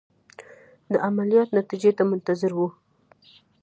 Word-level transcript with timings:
د 0.91 0.93
عملیات 1.07 1.49
نتیجې 1.59 1.91
ته 1.97 2.03
منتظر 2.11 2.51
وو. 2.55 2.67